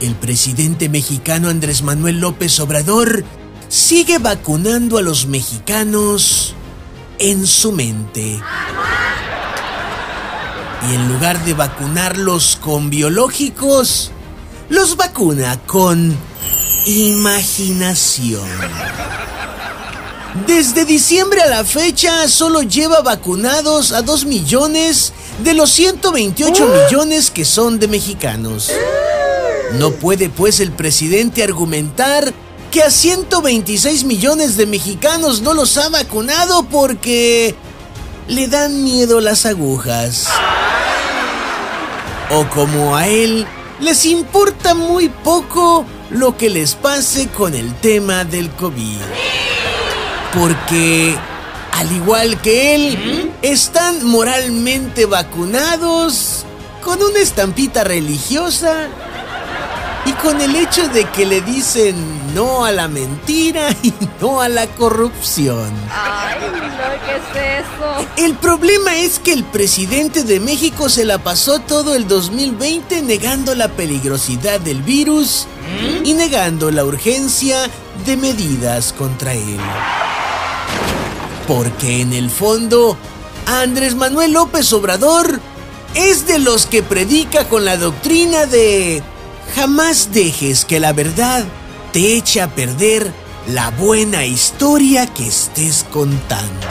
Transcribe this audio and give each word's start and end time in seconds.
el 0.00 0.14
presidente 0.14 0.88
mexicano 0.88 1.48
Andrés 1.48 1.82
Manuel 1.82 2.20
López 2.20 2.58
Obrador 2.60 3.24
sigue 3.68 4.18
vacunando 4.18 4.98
a 4.98 5.02
los 5.02 5.26
mexicanos 5.26 6.54
en 7.18 7.46
su 7.46 7.72
mente. 7.72 8.40
Y 10.88 10.94
en 10.94 11.08
lugar 11.08 11.44
de 11.44 11.52
vacunarlos 11.52 12.58
con 12.60 12.88
biológicos, 12.88 14.10
los 14.70 14.96
vacuna 14.96 15.58
con 15.66 16.16
imaginación. 16.86 18.48
Desde 20.46 20.84
diciembre 20.84 21.42
a 21.42 21.48
la 21.48 21.64
fecha 21.64 22.26
solo 22.28 22.62
lleva 22.62 23.02
vacunados 23.02 23.92
a 23.92 24.00
2 24.00 24.24
millones 24.24 25.12
de 25.42 25.54
los 25.54 25.70
128 25.70 26.66
millones 26.66 27.30
que 27.30 27.44
son 27.44 27.78
de 27.78 27.88
mexicanos. 27.88 28.70
No 29.74 29.92
puede 29.92 30.28
pues 30.28 30.60
el 30.60 30.72
presidente 30.72 31.42
argumentar 31.42 32.32
que 32.70 32.82
a 32.82 32.90
126 32.90 34.04
millones 34.04 34.56
de 34.56 34.66
mexicanos 34.66 35.42
no 35.42 35.54
los 35.54 35.76
ha 35.78 35.88
vacunado 35.88 36.64
porque 36.64 37.54
le 38.28 38.48
dan 38.48 38.82
miedo 38.84 39.20
las 39.20 39.46
agujas. 39.46 40.26
O 42.30 42.44
como 42.48 42.96
a 42.96 43.06
él 43.08 43.46
les 43.80 44.06
importa 44.06 44.74
muy 44.74 45.08
poco 45.08 45.84
lo 46.10 46.36
que 46.36 46.50
les 46.50 46.74
pase 46.74 47.28
con 47.28 47.54
el 47.54 47.74
tema 47.74 48.24
del 48.24 48.50
COVID. 48.50 49.00
Porque, 50.38 51.16
al 51.72 51.90
igual 51.92 52.40
que 52.40 52.74
él, 52.74 53.32
están 53.42 54.04
moralmente 54.04 55.06
vacunados 55.06 56.44
con 56.84 57.02
una 57.02 57.18
estampita 57.18 57.82
religiosa 57.84 58.88
y 60.06 60.12
con 60.12 60.40
el 60.40 60.56
hecho 60.56 60.88
de 60.88 61.04
que 61.10 61.26
le 61.26 61.40
dicen 61.40 62.34
no 62.34 62.64
a 62.64 62.72
la 62.72 62.88
mentira 62.88 63.70
y 63.82 63.92
no 64.20 64.40
a 64.40 64.48
la 64.48 64.66
corrupción. 64.66 65.70
Ay, 65.90 66.38
no, 66.40 66.60
¿qué 67.06 67.16
es 67.16 67.64
eso? 67.64 68.08
El 68.16 68.34
problema 68.34 68.96
es 68.96 69.18
que 69.18 69.32
el 69.32 69.44
presidente 69.44 70.24
de 70.24 70.40
México 70.40 70.88
se 70.88 71.04
la 71.04 71.18
pasó 71.18 71.58
todo 71.60 71.94
el 71.94 72.08
2020 72.08 73.02
negando 73.02 73.54
la 73.54 73.68
peligrosidad 73.68 74.60
del 74.60 74.82
virus 74.82 75.46
y 76.04 76.14
negando 76.14 76.70
la 76.70 76.84
urgencia 76.84 77.70
de 78.06 78.16
medidas 78.16 78.92
contra 78.92 79.34
él. 79.34 79.58
Porque 81.46 82.00
en 82.00 82.12
el 82.12 82.30
fondo, 82.30 82.96
Andrés 83.46 83.94
Manuel 83.94 84.32
López 84.32 84.72
Obrador 84.72 85.40
es 85.94 86.26
de 86.26 86.38
los 86.38 86.66
que 86.66 86.82
predica 86.82 87.48
con 87.48 87.64
la 87.64 87.76
doctrina 87.76 88.46
de 88.46 89.02
jamás 89.50 90.10
dejes 90.12 90.64
que 90.64 90.80
la 90.80 90.92
verdad 90.92 91.44
te 91.92 92.16
eche 92.16 92.40
a 92.40 92.54
perder 92.54 93.12
la 93.48 93.70
buena 93.70 94.24
historia 94.24 95.06
que 95.06 95.26
estés 95.26 95.84
contando. 95.90 96.66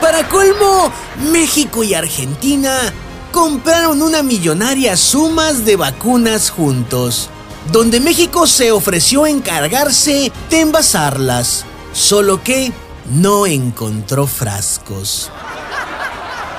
Para 0.00 0.28
colmo, 0.28 0.92
México 1.32 1.84
y 1.84 1.94
Argentina 1.94 2.92
compraron 3.32 4.02
una 4.02 4.22
millonaria 4.22 4.96
sumas 4.96 5.64
de 5.64 5.76
vacunas 5.76 6.50
juntos, 6.50 7.28
donde 7.72 8.00
México 8.00 8.46
se 8.46 8.72
ofreció 8.72 9.26
encargarse 9.26 10.32
de 10.50 10.60
envasarlas, 10.60 11.64
solo 11.92 12.42
que 12.42 12.72
no 13.10 13.46
encontró 13.46 14.26
frascos. 14.26 15.30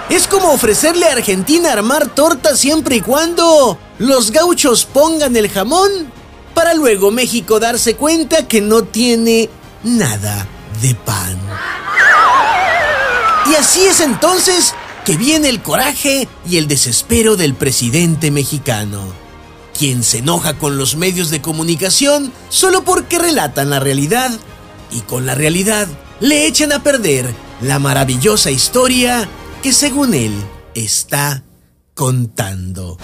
Es 0.10 0.28
como 0.28 0.52
ofrecerle 0.52 1.08
a 1.08 1.14
Argentina 1.14 1.72
armar 1.72 2.08
torta 2.08 2.56
siempre 2.56 2.98
y 2.98 3.02
cuando 3.02 3.78
los 4.02 4.32
gauchos 4.32 4.86
pongan 4.86 5.36
el 5.36 5.48
jamón 5.48 5.92
para 6.56 6.74
luego 6.74 7.12
México 7.12 7.60
darse 7.60 7.96
cuenta 7.96 8.48
que 8.48 8.60
no 8.60 8.82
tiene 8.82 9.48
nada 9.84 10.48
de 10.82 10.96
pan. 10.96 11.40
Y 13.52 13.56
así 13.56 13.82
es 13.82 14.00
entonces 14.00 14.74
que 15.06 15.18
viene 15.18 15.50
el 15.50 15.62
coraje 15.62 16.28
y 16.50 16.58
el 16.58 16.68
desespero 16.68 17.36
del 17.36 17.54
presidente 17.54 18.32
mexicano, 18.32 19.04
quien 19.78 20.04
se 20.04 20.18
enoja 20.18 20.56
con 20.58 20.78
los 20.78 20.96
medios 20.96 21.30
de 21.30 21.44
comunicación 21.44 22.34
solo 22.50 22.84
porque 22.84 23.20
relatan 23.20 23.70
la 23.70 23.80
realidad 23.80 24.32
y 24.90 25.02
con 25.02 25.28
la 25.28 25.36
realidad 25.36 25.88
le 26.20 26.48
echan 26.48 26.72
a 26.72 26.82
perder 26.82 27.36
la 27.62 27.78
maravillosa 27.78 28.50
historia 28.50 29.30
que 29.62 29.72
según 29.72 30.16
él 30.16 30.34
está 30.74 31.44
contando. 31.94 32.98